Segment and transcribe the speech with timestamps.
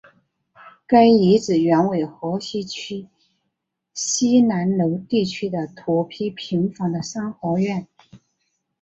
[0.87, 3.07] 该遗址原为河西区
[3.93, 7.87] 西南楼地区的土坯平房的三合院。